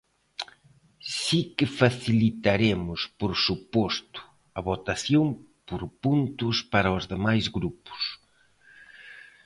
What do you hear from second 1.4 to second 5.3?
que facilitaremos, por suposto, a votación